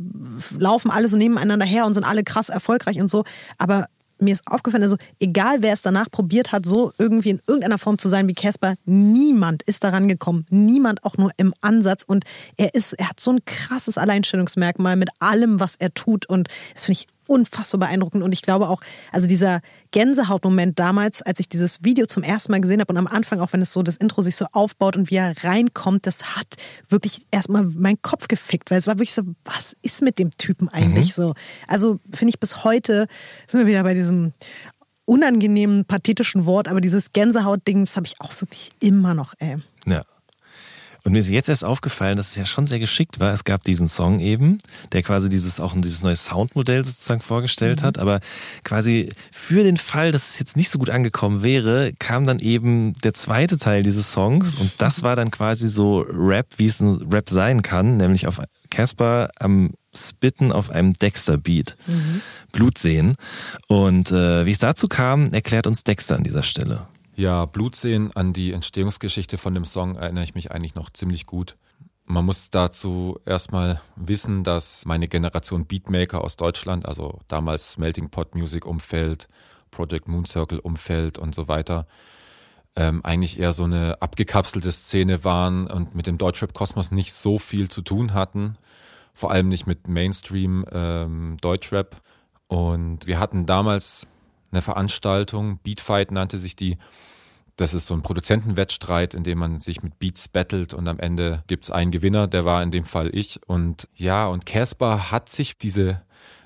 laufen 0.58 0.90
alle 0.90 1.08
so 1.08 1.16
nebeneinander 1.16 1.66
her 1.66 1.86
und 1.86 1.94
sind 1.94 2.04
alle 2.04 2.24
krass 2.24 2.48
erfolgreich 2.48 3.00
und 3.00 3.08
so, 3.08 3.24
aber 3.58 3.86
mir 4.20 4.32
ist 4.32 4.46
aufgefallen, 4.46 4.82
also 4.82 4.96
egal 5.18 5.62
wer 5.62 5.72
es 5.72 5.82
danach 5.82 6.10
probiert 6.10 6.52
hat, 6.52 6.66
so 6.66 6.92
irgendwie 6.98 7.30
in 7.30 7.40
irgendeiner 7.46 7.78
Form 7.78 7.98
zu 7.98 8.08
sein 8.08 8.28
wie 8.28 8.34
Casper, 8.34 8.74
niemand 8.84 9.62
ist 9.62 9.84
daran 9.84 10.08
gekommen. 10.08 10.46
Niemand 10.50 11.04
auch 11.04 11.16
nur 11.16 11.30
im 11.36 11.52
Ansatz. 11.60 12.04
Und 12.04 12.24
er 12.56 12.74
ist, 12.74 12.92
er 12.94 13.08
hat 13.08 13.20
so 13.20 13.32
ein 13.32 13.44
krasses 13.44 13.98
Alleinstellungsmerkmal 13.98 14.96
mit 14.96 15.10
allem, 15.18 15.60
was 15.60 15.76
er 15.76 15.92
tut. 15.94 16.26
Und 16.26 16.48
das 16.74 16.84
finde 16.84 17.00
ich 17.00 17.08
unfassbar 17.26 17.80
beeindruckend. 17.80 18.22
Und 18.22 18.32
ich 18.32 18.42
glaube 18.42 18.68
auch, 18.68 18.82
also 19.12 19.26
dieser 19.26 19.60
Gänsehautmoment 19.92 20.78
damals, 20.78 21.22
als 21.22 21.40
ich 21.40 21.48
dieses 21.48 21.84
Video 21.84 22.06
zum 22.06 22.22
ersten 22.22 22.52
Mal 22.52 22.60
gesehen 22.60 22.80
habe 22.80 22.92
und 22.92 22.98
am 22.98 23.06
Anfang, 23.06 23.40
auch 23.40 23.52
wenn 23.52 23.62
es 23.62 23.72
so 23.72 23.82
das 23.82 23.96
Intro 23.96 24.22
sich 24.22 24.36
so 24.36 24.46
aufbaut 24.52 24.96
und 24.96 25.10
wie 25.10 25.16
er 25.16 25.34
reinkommt, 25.44 26.06
das 26.06 26.36
hat 26.36 26.56
wirklich 26.88 27.26
erstmal 27.30 27.64
meinen 27.64 28.02
Kopf 28.02 28.28
gefickt, 28.28 28.70
weil 28.70 28.78
es 28.78 28.86
war 28.86 28.94
wirklich 28.94 29.14
so, 29.14 29.22
was 29.44 29.76
ist 29.82 30.02
mit 30.02 30.18
dem 30.18 30.30
Typen 30.30 30.68
eigentlich 30.68 31.16
mhm. 31.16 31.22
so? 31.22 31.34
Also 31.66 32.00
finde 32.12 32.30
ich 32.30 32.40
bis 32.40 32.64
heute, 32.64 33.06
sind 33.46 33.60
wir 33.60 33.66
wieder 33.66 33.82
bei 33.82 33.94
diesem 33.94 34.32
unangenehmen, 35.04 35.84
pathetischen 35.86 36.46
Wort, 36.46 36.68
aber 36.68 36.80
dieses 36.80 37.10
Gänsehaut-Ding, 37.10 37.80
das 37.80 37.96
habe 37.96 38.06
ich 38.06 38.20
auch 38.20 38.32
wirklich 38.40 38.70
immer 38.80 39.14
noch, 39.14 39.34
ey. 39.38 39.56
Ja. 39.86 40.04
Und 41.04 41.12
mir 41.12 41.20
ist 41.20 41.28
jetzt 41.28 41.48
erst 41.48 41.64
aufgefallen, 41.64 42.16
dass 42.16 42.30
es 42.30 42.36
ja 42.36 42.44
schon 42.44 42.66
sehr 42.66 42.78
geschickt 42.78 43.20
war. 43.20 43.32
Es 43.32 43.44
gab 43.44 43.64
diesen 43.64 43.88
Song 43.88 44.20
eben, 44.20 44.58
der 44.92 45.02
quasi 45.02 45.28
dieses 45.28 45.60
auch 45.60 45.74
dieses 45.76 46.02
neue 46.02 46.16
Soundmodell 46.16 46.84
sozusagen 46.84 47.20
vorgestellt 47.20 47.80
mhm. 47.80 47.86
hat. 47.86 47.98
Aber 47.98 48.20
quasi 48.64 49.10
für 49.30 49.62
den 49.62 49.76
Fall, 49.76 50.12
dass 50.12 50.30
es 50.30 50.38
jetzt 50.38 50.56
nicht 50.56 50.70
so 50.70 50.78
gut 50.78 50.90
angekommen 50.90 51.42
wäre, 51.42 51.92
kam 51.98 52.24
dann 52.24 52.38
eben 52.38 52.92
der 53.04 53.14
zweite 53.14 53.58
Teil 53.58 53.82
dieses 53.82 54.12
Songs. 54.12 54.54
Und 54.56 54.72
das 54.78 55.02
war 55.02 55.16
dann 55.16 55.30
quasi 55.30 55.68
so 55.68 56.00
Rap, 56.00 56.46
wie 56.58 56.66
es 56.66 56.80
ein 56.80 57.08
Rap 57.12 57.30
sein 57.30 57.62
kann, 57.62 57.96
nämlich 57.96 58.26
auf 58.26 58.40
Casper 58.70 59.30
am 59.38 59.70
Spitten 59.94 60.52
auf 60.52 60.70
einem 60.70 60.92
Dexter-Beat. 60.92 61.76
Mhm. 61.86 62.20
Blut 62.52 62.78
sehen. 62.78 63.16
Und 63.66 64.12
äh, 64.12 64.46
wie 64.46 64.50
es 64.52 64.58
dazu 64.58 64.86
kam, 64.88 65.26
erklärt 65.32 65.66
uns 65.66 65.82
Dexter 65.82 66.16
an 66.16 66.24
dieser 66.24 66.42
Stelle. 66.42 66.86
Ja, 67.20 67.44
Blutsehen 67.44 68.16
an 68.16 68.32
die 68.32 68.50
Entstehungsgeschichte 68.54 69.36
von 69.36 69.52
dem 69.52 69.66
Song 69.66 69.96
erinnere 69.96 70.24
ich 70.24 70.34
mich 70.34 70.52
eigentlich 70.52 70.74
noch 70.74 70.88
ziemlich 70.88 71.26
gut. 71.26 71.54
Man 72.06 72.24
muss 72.24 72.48
dazu 72.48 73.20
erstmal 73.26 73.82
wissen, 73.94 74.42
dass 74.42 74.86
meine 74.86 75.06
Generation 75.06 75.66
Beatmaker 75.66 76.24
aus 76.24 76.36
Deutschland, 76.36 76.86
also 76.86 77.18
damals 77.28 77.76
Melting 77.76 78.08
Pot 78.08 78.34
Music 78.34 78.64
Umfeld, 78.64 79.28
Project 79.70 80.08
Moon 80.08 80.24
Circle 80.24 80.60
Umfeld 80.60 81.18
und 81.18 81.34
so 81.34 81.46
weiter, 81.46 81.86
ähm, 82.74 83.04
eigentlich 83.04 83.38
eher 83.38 83.52
so 83.52 83.64
eine 83.64 84.00
abgekapselte 84.00 84.72
Szene 84.72 85.22
waren 85.22 85.66
und 85.66 85.94
mit 85.94 86.06
dem 86.06 86.16
Deutschrap-Kosmos 86.16 86.90
nicht 86.90 87.12
so 87.12 87.38
viel 87.38 87.68
zu 87.68 87.82
tun 87.82 88.14
hatten. 88.14 88.56
Vor 89.12 89.30
allem 89.30 89.48
nicht 89.48 89.66
mit 89.66 89.88
Mainstream 89.88 90.64
ähm, 90.72 91.36
Deutschrap. 91.42 92.00
Und 92.48 93.06
wir 93.06 93.18
hatten 93.18 93.44
damals 93.44 94.06
eine 94.52 94.62
Veranstaltung, 94.62 95.58
Beatfight 95.58 96.12
nannte 96.12 96.38
sich 96.38 96.56
die, 96.56 96.78
das 97.60 97.74
ist 97.74 97.86
so 97.86 97.94
ein 97.94 98.02
Produzentenwettstreit, 98.02 99.12
in 99.12 99.22
dem 99.22 99.38
man 99.38 99.60
sich 99.60 99.82
mit 99.82 99.98
Beats 99.98 100.28
battelt 100.28 100.72
und 100.72 100.88
am 100.88 100.98
Ende 100.98 101.42
gibt's 101.46 101.70
einen 101.70 101.90
Gewinner, 101.90 102.26
der 102.26 102.44
war 102.46 102.62
in 102.62 102.70
dem 102.70 102.84
Fall 102.84 103.14
ich. 103.14 103.40
Und 103.46 103.88
ja, 103.94 104.26
und 104.26 104.46
Casper 104.46 105.10
hat 105.10 105.28
sich 105.28 105.58
diese 105.58 106.00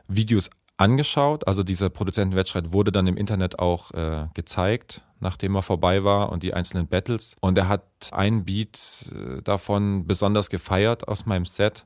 Videos 0.09 0.51
angeschaut. 0.77 1.47
Also 1.47 1.63
dieser 1.63 1.89
Produzentenwettstreit 1.89 2.73
wurde 2.73 2.91
dann 2.91 3.07
im 3.07 3.17
Internet 3.17 3.61
auch 3.61 3.93
äh, 3.93 4.27
gezeigt, 4.35 5.03
nachdem 5.21 5.55
er 5.55 5.63
vorbei 5.63 6.03
war 6.03 6.33
und 6.33 6.43
die 6.43 6.53
einzelnen 6.53 6.89
Battles. 6.89 7.37
Und 7.41 7.57
er 7.59 7.69
hat 7.69 7.85
ein 8.11 8.45
Beat 8.45 9.13
äh, 9.15 9.41
davon 9.43 10.09
besonders 10.09 10.51
gefeiert 10.51 11.07
aus 11.07 11.27
meinem 11.27 11.47
Set 11.47 11.85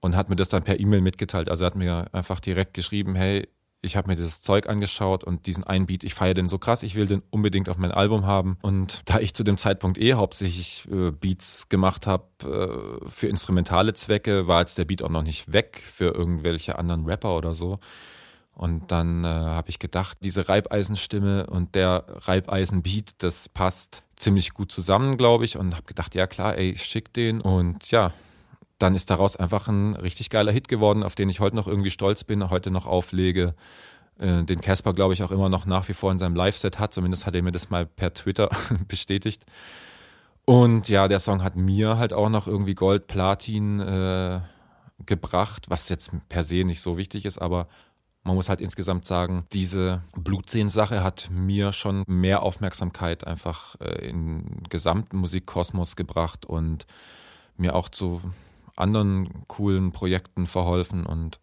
und 0.00 0.16
hat 0.16 0.28
mir 0.28 0.36
das 0.36 0.48
dann 0.48 0.64
per 0.64 0.80
E-Mail 0.80 1.02
mitgeteilt. 1.02 1.48
Also 1.48 1.64
er 1.64 1.68
hat 1.68 1.76
mir 1.76 2.06
einfach 2.12 2.40
direkt 2.40 2.74
geschrieben, 2.74 3.14
hey, 3.14 3.48
ich 3.86 3.96
habe 3.96 4.08
mir 4.08 4.16
dieses 4.16 4.42
Zeug 4.42 4.68
angeschaut 4.68 5.24
und 5.24 5.46
diesen 5.46 5.64
einen 5.64 5.86
Beat, 5.86 6.04
ich 6.04 6.14
feiere 6.14 6.34
den 6.34 6.48
so 6.48 6.58
krass, 6.58 6.82
ich 6.82 6.94
will 6.94 7.06
den 7.06 7.22
unbedingt 7.30 7.68
auf 7.68 7.78
mein 7.78 7.92
Album 7.92 8.26
haben. 8.26 8.58
Und 8.62 9.02
da 9.06 9.18
ich 9.18 9.34
zu 9.34 9.44
dem 9.44 9.56
Zeitpunkt 9.58 9.98
eh 9.98 10.14
hauptsächlich 10.14 10.86
äh, 10.90 11.10
Beats 11.10 11.68
gemacht 11.68 12.06
habe 12.06 12.24
äh, 12.42 13.08
für 13.08 13.28
instrumentale 13.28 13.94
Zwecke, 13.94 14.46
war 14.46 14.60
jetzt 14.60 14.76
der 14.76 14.84
Beat 14.84 15.02
auch 15.02 15.08
noch 15.08 15.22
nicht 15.22 15.52
weg 15.52 15.82
für 15.86 16.14
irgendwelche 16.14 16.78
anderen 16.78 17.06
Rapper 17.06 17.36
oder 17.36 17.54
so. 17.54 17.78
Und 18.52 18.90
dann 18.90 19.24
äh, 19.24 19.28
habe 19.28 19.68
ich 19.68 19.78
gedacht, 19.78 20.18
diese 20.22 20.48
Reibeisenstimme 20.48 21.46
und 21.46 21.74
der 21.74 22.04
Reibeisenbeat, 22.08 23.10
das 23.18 23.48
passt. 23.50 24.02
ziemlich 24.16 24.54
gut 24.54 24.72
zusammen, 24.72 25.18
glaube 25.18 25.44
ich, 25.44 25.58
und 25.58 25.74
habe 25.74 25.84
gedacht, 25.84 26.14
ja 26.14 26.26
klar, 26.26 26.56
ey, 26.56 26.70
ich 26.70 26.84
schick 26.84 27.12
den 27.12 27.42
und 27.42 27.90
ja, 27.90 28.12
dann 28.78 28.94
ist 28.94 29.10
daraus 29.10 29.36
einfach 29.36 29.68
ein 29.68 29.96
richtig 29.96 30.30
geiler 30.30 30.52
Hit 30.52 30.68
geworden, 30.68 31.02
auf 31.02 31.14
den 31.14 31.28
ich 31.28 31.40
heute 31.40 31.56
noch 31.56 31.66
irgendwie 31.66 31.90
stolz 31.90 32.24
bin, 32.24 32.50
heute 32.50 32.70
noch 32.70 32.86
auflege. 32.86 33.54
Äh, 34.18 34.44
den 34.44 34.60
Casper, 34.60 34.92
glaube 34.92 35.14
ich, 35.14 35.22
auch 35.22 35.30
immer 35.30 35.48
noch 35.48 35.66
nach 35.66 35.88
wie 35.88 35.94
vor 35.94 36.12
in 36.12 36.18
seinem 36.18 36.34
Live-Set 36.34 36.78
hat. 36.78 36.94
Zumindest 36.94 37.26
hat 37.26 37.34
er 37.34 37.42
mir 37.42 37.52
das 37.52 37.70
mal 37.70 37.86
per 37.86 38.12
Twitter 38.12 38.50
bestätigt. 38.88 39.44
Und 40.44 40.88
ja, 40.88 41.08
der 41.08 41.18
Song 41.18 41.42
hat 41.42 41.56
mir 41.56 41.98
halt 41.98 42.12
auch 42.12 42.28
noch 42.28 42.46
irgendwie 42.46 42.74
Gold, 42.74 43.08
Platin 43.08 43.80
äh, 43.80 44.40
gebracht, 45.04 45.66
was 45.68 45.88
jetzt 45.88 46.10
per 46.28 46.44
se 46.44 46.64
nicht 46.64 46.80
so 46.80 46.96
wichtig 46.96 47.26
ist, 47.26 47.38
aber 47.38 47.66
man 48.22 48.34
muss 48.34 48.48
halt 48.48 48.60
insgesamt 48.60 49.06
sagen, 49.06 49.44
diese 49.52 50.02
Blutsehen-Sache 50.16 51.02
hat 51.02 51.28
mir 51.30 51.72
schon 51.72 52.02
mehr 52.06 52.42
Aufmerksamkeit 52.42 53.26
einfach 53.26 53.76
äh, 53.80 54.08
in 54.08 54.62
gesamten 54.68 55.18
Musikkosmos 55.18 55.94
gebracht 55.96 56.44
und 56.46 56.86
mir 57.56 57.74
auch 57.74 57.88
zu 57.88 58.20
anderen 58.76 59.46
coolen 59.48 59.92
Projekten 59.92 60.46
verholfen 60.46 61.06
und 61.06 61.40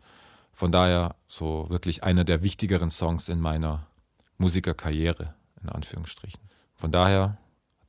von 0.53 0.71
daher 0.71 1.15
so 1.27 1.65
wirklich 1.69 2.03
einer 2.03 2.23
der 2.23 2.43
wichtigeren 2.43 2.91
Songs 2.91 3.27
in 3.27 3.39
meiner 3.39 3.87
Musikerkarriere, 4.37 5.33
in 5.61 5.69
Anführungsstrichen. 5.69 6.39
Von 6.75 6.91
daher, 6.91 7.37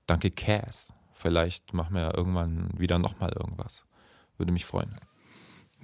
danke 0.07 0.31
Cass. 0.31 0.93
Vielleicht 1.13 1.73
machen 1.73 1.95
wir 1.95 2.03
ja 2.03 2.17
irgendwann 2.17 2.69
wieder 2.79 2.99
nochmal 2.99 3.33
irgendwas. 3.33 3.85
Würde 4.39 4.53
mich 4.53 4.65
freuen. 4.65 4.99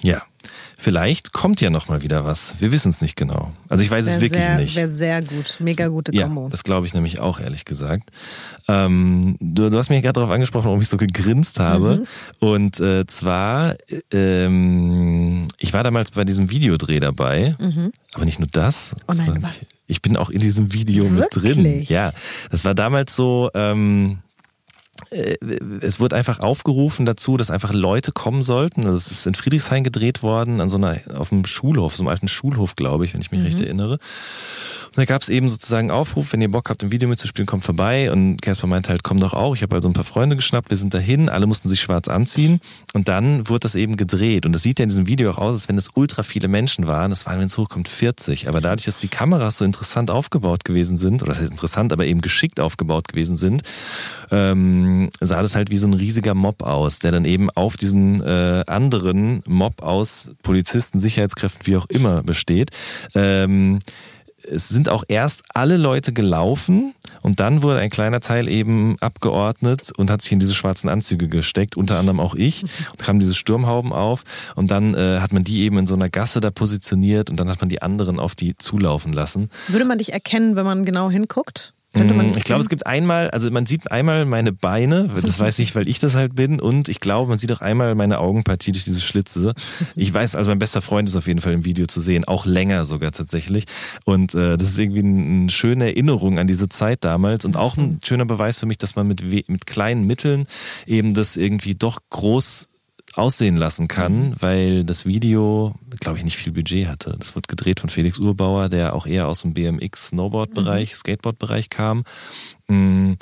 Ja, 0.02 0.23
vielleicht 0.78 1.33
kommt 1.33 1.61
ja 1.61 1.71
noch 1.71 1.88
mal 1.88 2.02
wieder 2.02 2.25
was. 2.25 2.54
Wir 2.59 2.73
wissen 2.73 2.88
es 2.88 3.02
nicht 3.02 3.16
genau. 3.16 3.52
Also 3.69 3.85
ich 3.85 3.90
weiß 3.90 4.07
es 4.07 4.14
wirklich 4.21 4.42
sehr, 4.42 4.57
nicht. 4.57 4.76
Wäre 4.76 4.88
sehr 4.88 5.23
gut. 5.23 5.57
Mega 5.59 5.88
gute 5.88 6.12
Kombo. 6.12 6.45
Ja, 6.45 6.49
das 6.49 6.64
glaube 6.64 6.87
ich 6.87 6.95
nämlich 6.95 7.21
auch, 7.21 7.38
ehrlich 7.38 7.64
gesagt. 7.64 8.11
Ähm, 8.66 9.37
du, 9.40 9.69
du, 9.69 9.76
hast 9.76 9.90
mich 9.90 10.00
gerade 10.00 10.14
darauf 10.14 10.30
angesprochen, 10.30 10.66
warum 10.66 10.80
ich 10.80 10.88
so 10.88 10.97
gegrinst 10.97 11.61
habe. 11.61 11.97
Mhm. 12.40 12.49
Und 12.49 12.80
äh, 12.80 13.07
zwar, 13.07 13.76
ähm, 14.12 15.49
ich 15.59 15.73
war 15.73 15.85
damals 15.85 16.12
bei 16.12 16.25
diesem 16.25 16.50
Videodreh 16.50 17.00
dabei. 17.00 17.57
Mhm. 17.59 17.92
Aber 18.14 18.25
nicht 18.25 18.38
nur 18.38 18.49
das. 18.50 18.97
Oh 19.07 19.12
nein, 19.12 19.42
was? 19.42 19.66
Ich 19.87 20.02
bin 20.02 20.16
auch 20.16 20.30
in 20.30 20.40
diesem 20.40 20.73
Video 20.73 21.04
wirklich? 21.11 21.57
mit 21.57 21.57
drin. 21.57 21.83
Ja, 21.88 22.12
das 22.50 22.64
war 22.64 22.75
damals 22.75 23.14
so... 23.14 23.50
Ähm, 23.54 24.21
äh, 24.21 24.29
es 25.11 26.00
wurde 26.00 26.16
einfach 26.16 26.40
aufgerufen 26.40 27.07
dazu, 27.07 27.37
dass 27.37 27.50
einfach 27.50 27.73
Leute 27.73 28.12
kommen 28.12 28.42
sollten. 28.42 28.85
Also 28.85 28.97
es 28.97 29.11
ist 29.11 29.26
in 29.26 29.35
Friedrichshain 29.35 29.85
gedreht 29.85 30.23
worden, 30.23 30.61
an 30.61 30.69
so 30.69 30.76
einer, 30.76 30.99
auf 31.16 31.33
einem 31.33 31.45
Schulhof, 31.45 31.97
so 31.97 32.02
einem 32.02 32.09
alten 32.09 32.28
Schulhof, 32.28 32.75
glaube 32.76 33.04
ich, 33.04 33.14
wenn 33.14 33.21
ich 33.21 33.30
mich 33.30 33.40
mhm. 33.40 33.47
recht 33.47 33.61
erinnere. 33.61 33.99
Und 34.90 34.99
da 34.99 35.04
gab 35.04 35.23
es 35.23 35.28
eben 35.28 35.49
sozusagen 35.49 35.92
Aufruf, 35.92 36.33
wenn 36.33 36.40
ihr 36.40 36.50
Bock 36.50 36.69
habt, 36.69 36.83
im 36.83 36.90
Video 36.90 37.09
mitzuspielen, 37.09 37.47
kommt 37.47 37.62
vorbei. 37.62 38.11
Und 38.11 38.42
Casper 38.42 38.66
meinte 38.66 38.90
halt, 38.90 39.04
komm 39.04 39.21
doch 39.21 39.35
auch. 39.35 39.54
Ich 39.54 39.62
habe 39.62 39.76
also 39.76 39.88
ein 39.88 39.92
paar 39.92 40.02
Freunde 40.02 40.35
geschnappt, 40.35 40.71
wir 40.71 40.76
sind 40.76 40.92
dahin, 40.92 41.28
alle 41.28 41.47
mussten 41.47 41.69
sich 41.69 41.80
schwarz 41.80 42.09
anziehen. 42.09 42.61
Und 42.92 43.09
dann 43.09 43.49
wurde 43.49 43.61
das 43.61 43.76
eben 43.76 43.97
gedreht. 43.97 44.47
Und 44.47 44.52
das 44.52 44.64
sieht 44.64 44.80
ja 44.80 44.83
in 44.83 44.88
diesem 44.88 45.07
Video 45.07 45.30
auch 45.30 45.38
aus, 45.38 45.54
als 45.54 45.69
wenn 45.69 45.78
es 45.78 45.90
ultra 45.95 46.25
viele 46.25 46.49
Menschen 46.49 46.88
waren. 46.88 47.11
Das 47.11 47.25
waren, 47.26 47.38
wenn 47.38 47.47
es 47.47 47.57
hochkommt, 47.57 47.88
40. 47.88 48.49
Aber 48.49 48.61
dadurch, 48.61 48.87
dass 48.87 48.99
die 48.99 49.07
Kameras 49.07 49.59
so 49.59 49.64
interessant 49.64 50.11
aufgebaut 50.11 50.64
gewesen 50.64 50.97
sind, 50.97 51.23
oder 51.23 51.33
das 51.33 51.40
heißt 51.40 51.52
interessant, 51.52 51.92
aber 51.92 52.07
eben 52.07 52.21
geschickt 52.21 52.59
aufgebaut 52.59 53.07
gewesen 53.07 53.37
sind, 53.37 53.62
ähm, 54.33 54.89
sah 55.20 55.42
das 55.42 55.54
halt 55.54 55.70
wie 55.70 55.76
so 55.76 55.87
ein 55.87 55.94
riesiger 55.94 56.35
Mob 56.35 56.62
aus, 56.62 56.99
der 56.99 57.12
dann 57.12 57.25
eben 57.25 57.50
auf 57.50 57.76
diesen 57.76 58.23
äh, 58.23 58.64
anderen 58.66 59.42
Mob 59.47 59.82
aus 59.82 60.32
Polizisten, 60.42 61.00
Sicherheitskräften, 61.00 61.66
wie 61.66 61.76
auch 61.76 61.87
immer 61.87 62.23
besteht. 62.23 62.70
Ähm, 63.14 63.80
es 64.50 64.68
sind 64.68 64.88
auch 64.88 65.04
erst 65.09 65.42
alle 65.54 65.76
Leute 65.76 66.12
gelaufen 66.12 66.94
und 67.23 67.40
dann 67.40 67.62
wurde 67.62 67.80
ein 67.80 67.90
kleiner 67.90 68.20
Teil 68.20 68.49
eben 68.49 68.97
abgeordnet 69.00 69.92
und 69.97 70.11
hat 70.11 70.23
sich 70.23 70.32
in 70.32 70.40
diese 70.40 70.54
schwarzen 70.54 70.88
Anzüge 70.88 71.28
gesteckt, 71.28 71.76
unter 71.76 71.99
anderem 71.99 72.20
auch 72.20 72.35
ich. 72.35 72.62
Und 72.90 72.99
kamen 72.99 73.20
diese 73.20 73.35
Sturmhauben 73.35 73.92
auf 73.92 74.25
und 74.56 74.70
dann 74.70 74.94
äh, 74.94 75.20
hat 75.20 75.32
man 75.32 75.44
die 75.44 75.61
eben 75.62 75.78
in 75.78 75.87
so 75.87 75.94
einer 75.94 76.09
Gasse 76.09 76.40
da 76.40 76.50
positioniert 76.50 77.30
und 77.30 77.38
dann 77.38 77.49
hat 77.49 77.61
man 77.61 77.68
die 77.68 77.82
anderen 77.82 78.18
auf 78.18 78.35
die 78.35 78.56
zulaufen 78.56 79.12
lassen. 79.12 79.50
Würde 79.68 79.85
man 79.85 79.99
dich 79.99 80.12
erkennen, 80.12 80.56
wenn 80.56 80.64
man 80.64 80.85
genau 80.85 81.11
hinguckt? 81.11 81.73
Könnte 81.92 82.14
man 82.14 82.28
mm, 82.28 82.32
ich 82.37 82.44
glaube, 82.44 82.61
es 82.61 82.68
gibt 82.68 82.87
einmal, 82.87 83.30
also 83.30 83.50
man 83.50 83.66
sieht 83.66 83.90
einmal 83.90 84.25
meine 84.25 84.52
Beine, 84.52 85.11
das 85.23 85.40
weiß 85.40 85.59
ich, 85.59 85.75
weil 85.75 85.88
ich 85.88 85.99
das 85.99 86.14
halt 86.14 86.37
bin, 86.37 86.61
und 86.61 86.88
ich 86.88 87.00
glaube, 87.00 87.28
man 87.28 87.38
sieht 87.38 87.50
auch 87.52 87.61
einmal 87.61 87.94
meine 87.97 88.20
Augenpartie 88.20 88.70
durch 88.70 88.85
diese 88.85 89.00
Schlitze. 89.00 89.54
Ich 89.97 90.12
weiß, 90.14 90.37
also 90.37 90.50
mein 90.50 90.61
bester 90.61 90.82
Freund 90.82 91.09
ist 91.09 91.16
auf 91.16 91.26
jeden 91.26 91.40
Fall 91.40 91.52
im 91.52 91.64
Video 91.64 91.87
zu 91.87 92.00
sehen, 92.00 92.25
auch 92.25 92.47
länger 92.47 92.85
sogar 92.85 93.11
tatsächlich. 93.11 93.64
Und 94.04 94.35
äh, 94.35 94.56
das 94.56 94.68
ist 94.68 94.78
irgendwie 94.78 95.00
eine 95.00 95.50
schöne 95.50 95.87
Erinnerung 95.87 96.38
an 96.38 96.47
diese 96.47 96.68
Zeit 96.68 97.04
damals 97.04 97.44
und 97.44 97.56
auch 97.56 97.76
ein 97.76 97.99
schöner 98.04 98.25
Beweis 98.25 98.59
für 98.59 98.66
mich, 98.66 98.78
dass 98.78 98.94
man 98.94 99.09
mit, 99.09 99.23
mit 99.49 99.66
kleinen 99.66 100.06
Mitteln 100.06 100.44
eben 100.87 101.14
das 101.14 101.37
irgendwie 101.37 101.75
doch 101.75 101.99
groß 102.11 102.68
aussehen 103.14 103.57
lassen 103.57 103.88
kann, 103.88 104.31
mhm. 104.31 104.35
weil 104.38 104.85
das 104.85 105.05
Video, 105.05 105.75
glaube 105.99 106.19
ich, 106.19 106.25
nicht 106.25 106.37
viel 106.37 106.52
Budget 106.52 106.88
hatte. 106.88 107.17
Das 107.19 107.35
wird 107.35 107.49
gedreht 107.49 107.81
von 107.81 107.90
Felix 107.90 108.19
Urbauer, 108.19 108.69
der 108.69 108.95
auch 108.95 109.07
eher 109.07 109.26
aus 109.29 109.43
dem 109.43 109.55
BMX-Snowboard-Bereich, 109.55 110.93
mhm. 110.93 110.97
Skateboard-Bereich 110.97 111.71
kam. 111.71 112.05
Mm, 112.69 113.14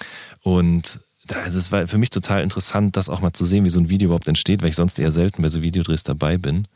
und 0.42 1.00
es 1.46 1.72
war 1.72 1.86
für 1.86 1.98
mich 1.98 2.10
total 2.10 2.42
interessant, 2.42 2.96
das 2.96 3.08
auch 3.08 3.20
mal 3.20 3.32
zu 3.32 3.44
sehen, 3.44 3.64
wie 3.64 3.70
so 3.70 3.80
ein 3.80 3.88
Video 3.88 4.06
überhaupt 4.06 4.28
entsteht, 4.28 4.62
weil 4.62 4.70
ich 4.70 4.76
sonst 4.76 4.98
eher 4.98 5.10
selten 5.10 5.42
bei 5.42 5.48
so 5.48 5.62
Videodrehs 5.62 6.02
dabei 6.02 6.38
bin. 6.38 6.66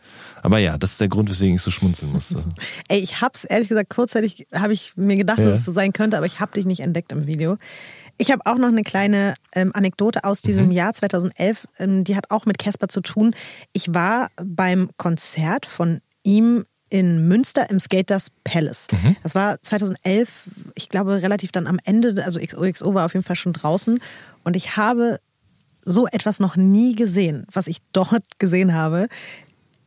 Aber 0.42 0.58
ja, 0.58 0.76
das 0.76 0.92
ist 0.92 1.00
der 1.00 1.08
Grund, 1.08 1.30
weswegen 1.30 1.56
ich 1.56 1.62
so 1.62 1.70
schmunzeln 1.70 2.12
musste. 2.12 2.42
Ey, 2.88 3.00
ich 3.00 3.20
hab's 3.20 3.44
ehrlich 3.44 3.68
gesagt 3.68 3.90
kurzzeitig 3.90 4.46
habe 4.52 4.72
ich 4.72 4.92
mir 4.96 5.16
gedacht, 5.16 5.38
ja. 5.38 5.46
dass 5.46 5.60
es 5.60 5.64
so 5.64 5.72
sein 5.72 5.92
könnte, 5.92 6.16
aber 6.16 6.26
ich 6.26 6.40
habe 6.40 6.52
dich 6.52 6.66
nicht 6.66 6.80
entdeckt 6.80 7.12
im 7.12 7.26
Video. 7.26 7.58
Ich 8.18 8.30
habe 8.30 8.42
auch 8.44 8.58
noch 8.58 8.68
eine 8.68 8.82
kleine 8.82 9.34
ähm, 9.54 9.72
Anekdote 9.74 10.24
aus 10.24 10.42
diesem 10.42 10.66
mhm. 10.66 10.72
Jahr 10.72 10.94
2011, 10.94 11.66
ähm, 11.78 12.04
die 12.04 12.16
hat 12.16 12.30
auch 12.30 12.46
mit 12.46 12.58
Casper 12.58 12.88
zu 12.88 13.00
tun. 13.00 13.34
Ich 13.72 13.94
war 13.94 14.28
beim 14.36 14.90
Konzert 14.96 15.66
von 15.66 16.00
ihm 16.22 16.64
in 16.88 17.26
Münster 17.26 17.70
im 17.70 17.80
Skaters 17.80 18.28
Palace. 18.44 18.86
Mhm. 18.92 19.16
Das 19.22 19.34
war 19.34 19.60
2011, 19.62 20.48
ich 20.74 20.90
glaube 20.90 21.22
relativ 21.22 21.50
dann 21.50 21.66
am 21.66 21.78
Ende, 21.84 22.22
also 22.24 22.38
XOXO 22.38 22.94
war 22.94 23.06
auf 23.06 23.14
jeden 23.14 23.24
Fall 23.24 23.36
schon 23.36 23.54
draußen 23.54 23.98
und 24.44 24.56
ich 24.56 24.76
habe 24.76 25.18
so 25.84 26.06
etwas 26.06 26.38
noch 26.38 26.54
nie 26.56 26.94
gesehen, 26.94 27.46
was 27.50 27.66
ich 27.66 27.78
dort 27.92 28.22
gesehen 28.38 28.74
habe 28.74 29.08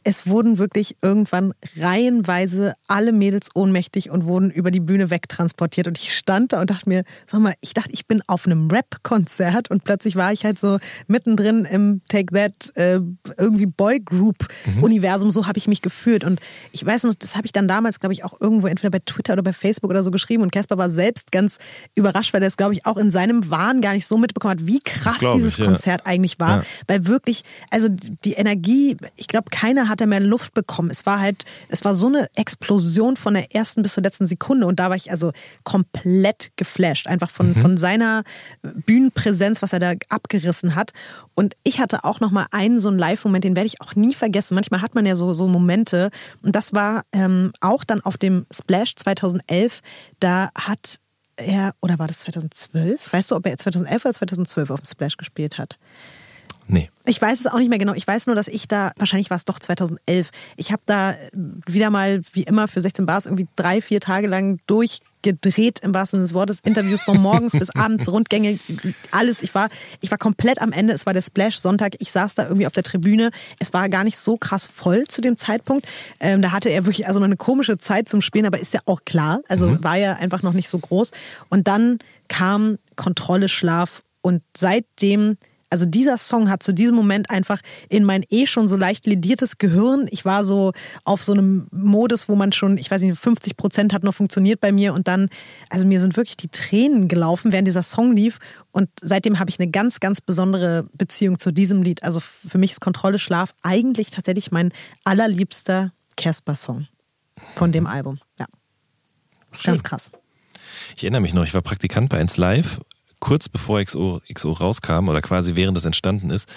es 0.07 0.27
wurden 0.27 0.59
wirklich 0.59 0.97
irgendwann 1.01 1.55
reihenweise 1.79 2.75
alle 2.88 3.12
Mädels 3.12 3.50
ohnmächtig 3.55 4.12
und 4.12 4.25
wurden 4.25 4.51
über 4.51 4.69
die 4.69 4.79
Bühne 4.79 5.09
wegtransportiert. 5.09 5.88
Und 5.88 5.97
ich 5.97 6.15
stand 6.15 6.53
da 6.53 6.62
und 6.62 6.69
dachte 6.69 6.88
mir, 6.88 7.03
sag 7.25 7.41
mal, 7.41 7.55
ich 7.59 7.74
dachte, 7.74 7.89
ich 7.91 8.05
bin 8.05 8.21
auf 8.27 8.45
einem 8.45 8.69
Rap-Konzert 8.69 9.71
und 9.71 9.83
plötzlich 9.83 10.15
war 10.15 10.31
ich 10.31 10.45
halt 10.45 10.59
so 10.59 10.77
mittendrin 11.07 11.65
im 11.65 12.01
Take 12.07 12.35
That 12.35 12.77
äh, 12.77 13.00
irgendwie 13.35 13.65
Boy-Group-Universum. 13.65 15.29
Mhm. 15.29 15.31
So 15.31 15.47
habe 15.47 15.57
ich 15.57 15.67
mich 15.67 15.81
gefühlt. 15.81 16.24
Und 16.24 16.39
ich 16.71 16.85
weiß 16.85 17.05
noch, 17.05 17.15
das 17.15 17.35
habe 17.35 17.47
ich 17.47 17.51
dann 17.51 17.67
damals, 17.67 18.00
glaube 18.00 18.13
ich, 18.13 18.24
auch 18.24 18.39
irgendwo 18.39 18.67
entweder 18.67 18.91
bei 18.91 19.00
Twitter 19.03 19.33
oder 19.33 19.43
bei 19.43 19.53
Facebook 19.53 19.89
oder 19.89 20.03
so 20.03 20.12
geschrieben. 20.12 20.43
Und 20.43 20.51
Casper 20.51 20.77
war 20.77 20.91
selbst 20.91 21.31
ganz 21.31 21.57
überrascht, 21.95 22.31
weil 22.31 22.43
er 22.43 22.47
es, 22.47 22.57
glaube 22.57 22.74
ich, 22.74 22.85
auch 22.85 22.97
in 22.97 23.09
seinem 23.09 23.50
Wahn 23.50 23.81
gar 23.81 23.95
nicht 23.95 24.05
so 24.05 24.19
mitbekommen 24.19 24.51
hat, 24.51 24.67
wie 24.67 24.81
krass 24.81 25.17
dieses 25.33 25.57
ich, 25.57 25.65
Konzert 25.65 26.01
ja. 26.01 26.05
eigentlich 26.05 26.39
war. 26.39 26.57
Ja. 26.57 26.63
Weil 26.85 27.07
wirklich, 27.07 27.43
also 27.71 27.88
die 27.89 28.33
Energie, 28.33 28.97
ich 29.15 29.27
glaube, 29.27 29.50
keiner 29.50 29.89
hat 29.89 29.94
hat 29.95 30.01
er 30.01 30.07
mehr 30.07 30.19
Luft 30.19 30.53
bekommen. 30.53 30.89
Es 30.91 31.05
war 31.05 31.21
halt, 31.21 31.45
es 31.69 31.85
war 31.85 31.95
so 31.95 32.07
eine 32.07 32.27
Explosion 32.35 33.15
von 33.15 33.33
der 33.33 33.55
ersten 33.55 33.81
bis 33.81 33.93
zur 33.93 34.03
letzten 34.03 34.27
Sekunde 34.27 34.67
und 34.67 34.79
da 34.79 34.89
war 34.89 34.95
ich 34.97 35.09
also 35.09 35.31
komplett 35.63 36.51
geflasht, 36.57 37.07
einfach 37.07 37.29
von, 37.29 37.49
mhm. 37.49 37.55
von 37.55 37.77
seiner 37.77 38.23
Bühnenpräsenz, 38.61 39.61
was 39.61 39.73
er 39.73 39.79
da 39.79 39.93
abgerissen 40.09 40.75
hat. 40.75 40.91
Und 41.33 41.55
ich 41.63 41.79
hatte 41.79 42.03
auch 42.03 42.19
noch 42.19 42.31
mal 42.31 42.45
einen 42.51 42.79
so 42.79 42.89
einen 42.89 42.99
Live-Moment, 42.99 43.43
den 43.43 43.55
werde 43.55 43.67
ich 43.67 43.81
auch 43.81 43.95
nie 43.95 44.13
vergessen. 44.13 44.55
Manchmal 44.55 44.81
hat 44.81 44.95
man 44.95 45.05
ja 45.05 45.15
so, 45.15 45.33
so 45.33 45.47
Momente 45.47 46.09
und 46.41 46.55
das 46.55 46.73
war 46.73 47.03
ähm, 47.13 47.53
auch 47.61 47.83
dann 47.83 48.01
auf 48.01 48.17
dem 48.17 48.45
Splash 48.51 48.95
2011. 48.95 49.81
Da 50.19 50.49
hat 50.59 50.97
er, 51.37 51.73
oder 51.81 51.99
war 51.99 52.07
das 52.07 52.19
2012? 52.19 53.13
Weißt 53.13 53.31
du, 53.31 53.35
ob 53.35 53.45
er 53.45 53.57
2011 53.57 54.05
oder 54.05 54.13
2012 54.13 54.71
auf 54.71 54.81
dem 54.81 54.85
Splash 54.85 55.17
gespielt 55.17 55.57
hat? 55.57 55.77
Nee. 56.67 56.89
Ich 57.05 57.22
weiß 57.22 57.39
es 57.39 57.48
auch 57.48 57.60
nicht 57.60 57.69
mehr 57.69 57.77
genau. 57.77 57.93
Ich 57.93 58.07
weiß 58.07 58.25
nur, 58.25 58.36
dass 58.36 58.48
ich 58.48 58.67
da, 58.67 58.91
wahrscheinlich 58.98 59.29
war 59.29 59.38
es 59.38 59.45
doch 59.45 59.60
2011, 59.60 60.31
ich 60.57 60.72
habe 60.72 60.81
da 60.88 61.13
wieder 61.67 61.91
mal, 61.91 62.22
wie 62.34 62.43
immer, 62.43 62.67
für 62.67 62.81
16 62.81 63.05
Bars 63.05 63.27
irgendwie 63.27 63.48
drei, 63.55 63.81
vier 63.81 64.00
Tage 64.00 64.25
lang 64.25 64.60
durchgedreht, 64.65 65.81
im 65.81 65.93
wahrsten 65.93 66.17
Sinne 66.17 66.25
des 66.25 66.34
Wortes. 66.34 66.60
Interviews 66.63 67.03
von 67.03 67.22
morgens 67.22 67.51
bis 67.51 67.69
abends, 67.75 68.10
Rundgänge, 68.10 68.57
alles. 69.12 69.43
Ich 69.43 69.53
war, 69.53 69.69
ich 70.01 70.10
war 70.10 70.17
komplett 70.17 70.60
am 70.60 70.72
Ende. 70.72 70.93
Es 70.93 71.05
war 71.05 71.13
der 71.13 71.22
Splash-Sonntag. 71.22 71.98
Ich 72.00 72.12
saß 72.12 72.34
da 72.34 72.43
irgendwie 72.43 72.65
auf 72.65 72.74
der 72.74 72.84
Tribüne. 72.84 73.29
Es 73.60 73.72
war 73.74 73.88
gar 73.89 74.03
nicht 74.03 74.17
so 74.17 74.38
krass 74.38 74.65
voll 74.65 75.05
zu 75.07 75.22
dem 75.22 75.38
Zeitpunkt. 75.38 75.88
Ähm, 76.19 76.41
da 76.41 76.51
hatte 76.51 76.69
er 76.69 76.86
wirklich 76.86 77.07
also 77.07 77.22
eine 77.22 77.38
komische 77.38 77.77
Zeit 77.77 78.10
zum 78.10 78.22
Spielen, 78.22 78.48
aber 78.48 78.60
ist 78.60 78.74
ja 78.74 78.79
auch 78.86 79.01
klar. 79.05 79.41
Also 79.48 79.67
mhm. 79.67 79.84
war 79.84 79.98
ja 79.98 80.13
einfach 80.13 80.41
noch 80.41 80.53
nicht 80.53 80.69
so 80.69 80.79
groß. 80.79 81.12
Und 81.50 81.67
dann 81.67 82.00
kam 82.27 82.79
Kontrolle, 82.95 83.50
Schlaf 83.50 84.01
und 84.22 84.41
seitdem 84.57 85.38
Also 85.69 85.86
dieser 85.86 86.17
Song 86.17 86.50
hat 86.50 86.63
zu 86.63 86.74
diesem 86.74 86.95
Moment 86.95 87.29
einfach 87.29 87.60
in 87.89 88.03
mein 88.03 88.24
eh 88.29 88.45
schon 88.45 88.67
so 88.67 88.77
leicht 88.77 89.05
lediertes 89.05 89.57
Gehirn. 89.57 90.07
Ich 90.12 90.25
war 90.25 90.45
so 90.45 90.74
auf 91.03 91.24
so 91.24 91.34
einem 91.34 91.67
Modus, 91.72 92.29
wo 92.29 92.36
man 92.36 92.51
schon, 92.51 92.77
ich 92.77 92.91
weiß 92.91 93.01
nicht, 93.01 93.17
50 93.17 93.57
Prozent 93.57 93.93
hat 93.93 94.03
noch 94.03 94.13
funktioniert 94.13 94.62
bei 94.62 94.72
mir 94.72 94.93
und 94.93 95.07
dann, 95.07 95.29
also 95.69 95.86
mir 95.88 96.00
sind 96.00 96.17
wirklich 96.17 96.38
die 96.38 96.50
Tränen 96.50 97.07
gelaufen, 97.07 97.51
während 97.51 97.67
dieser 97.67 97.84
Song 97.84 98.15
lief 98.15 98.39
und 98.72 98.89
seitdem 99.01 99.39
habe 99.39 99.50
ich 99.50 99.60
eine 99.60 99.69
ganz, 99.69 100.00
ganz 100.00 100.22
besondere 100.22 100.88
Beziehung 100.93 101.39
zu 101.39 101.51
diesem 101.51 101.81
Lied. 101.81 102.03
Also 102.03 102.19
für 102.19 102.57
mich 102.57 102.72
ist 102.72 102.81
Kontrolle 102.81 103.19
Schlaf 103.19 103.55
eigentlich 103.63 104.12
tatsächlich 104.12 104.51
mein 104.51 104.72
allerliebster 105.03 105.91
Casper-Song 106.17 106.88
von 107.55 107.72
dem 107.72 107.88
Album. 107.88 108.19
Ja. 108.39 108.45
Schön. 109.51 109.74
ganz 109.74 109.84
krass. 109.84 110.12
Ich 110.95 111.03
erinnere 111.03 111.22
mich 111.22 111.34
noch, 111.34 111.43
ich 111.43 111.53
war 111.53 111.62
Praktikant 111.62 112.10
bei 112.10 112.19
1 112.19 112.38
Live, 112.38 112.79
kurz 113.25 113.50
bevor 113.50 113.84
XO, 113.84 114.22
XO 114.32 114.51
rauskam 114.51 115.10
oder 115.10 115.20
quasi 115.20 115.55
während 115.55 115.75
es 115.77 115.84
entstanden 115.84 116.29
ist. 116.29 116.48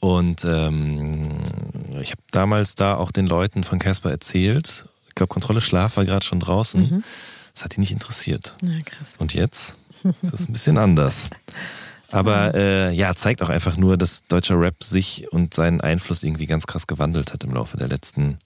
Und 0.00 0.42
ähm, 0.48 1.36
ich 2.00 2.12
habe 2.12 2.22
damals 2.30 2.76
da 2.76 2.94
auch 2.94 3.12
den 3.12 3.26
Leuten 3.26 3.62
von 3.62 3.78
Casper 3.78 4.10
erzählt. 4.10 4.86
Ich 5.08 5.14
glaube, 5.14 5.28
Kontrolle 5.28 5.60
Schlaf 5.60 5.98
war 5.98 6.06
gerade 6.06 6.24
schon 6.24 6.40
draußen. 6.40 6.80
Mhm. 6.80 7.04
Das 7.52 7.62
hat 7.62 7.76
die 7.76 7.80
nicht 7.80 7.92
interessiert. 7.92 8.56
Ja, 8.62 8.78
krass. 8.86 9.16
Und 9.18 9.34
jetzt 9.34 9.76
ist 10.22 10.32
es 10.32 10.48
ein 10.48 10.52
bisschen 10.54 10.78
anders. 10.78 11.28
Aber 12.10 12.54
äh, 12.54 12.90
ja, 12.94 13.14
zeigt 13.14 13.42
auch 13.42 13.50
einfach 13.50 13.76
nur, 13.76 13.98
dass 13.98 14.26
deutscher 14.28 14.58
Rap 14.58 14.82
sich 14.82 15.30
und 15.30 15.52
seinen 15.52 15.82
Einfluss 15.82 16.22
irgendwie 16.22 16.46
ganz 16.46 16.66
krass 16.66 16.86
gewandelt 16.86 17.34
hat 17.34 17.44
im 17.44 17.52
Laufe 17.52 17.76
der 17.76 17.88
letzten 17.88 18.38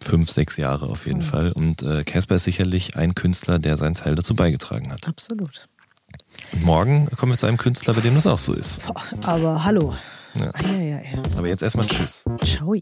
fünf, 0.00 0.30
sechs 0.30 0.56
Jahre 0.56 0.86
auf 0.86 1.06
jeden 1.06 1.20
Fall. 1.20 1.52
Und 1.52 1.82
äh, 1.82 2.02
Casper 2.04 2.36
ist 2.36 2.44
sicherlich 2.44 2.96
ein 2.96 3.14
Künstler, 3.14 3.58
der 3.58 3.76
seinen 3.76 3.94
Teil 3.94 4.14
dazu 4.14 4.34
beigetragen 4.34 4.90
hat. 4.90 5.06
Absolut. 5.06 5.68
Und 6.52 6.64
morgen 6.64 7.06
kommen 7.16 7.32
wir 7.32 7.38
zu 7.38 7.46
einem 7.46 7.58
Künstler, 7.58 7.94
bei 7.94 8.00
dem 8.00 8.14
das 8.14 8.26
auch 8.26 8.38
so 8.38 8.52
ist. 8.52 8.80
Boah, 8.86 9.02
aber 9.24 9.64
hallo. 9.64 9.94
Ja. 10.34 10.50
Eieiei. 10.54 11.22
Aber 11.36 11.48
jetzt 11.48 11.62
erstmal 11.62 11.86
Tschüss. 11.86 12.24
Ciao. 12.44 12.76